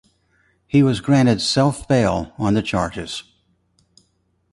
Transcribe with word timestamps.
He 0.65 0.81
was 0.81 0.99
granted 0.99 1.41
self 1.43 1.87
bail 1.87 2.33
on 2.39 2.55
the 2.55 2.63
charges. 2.63 3.21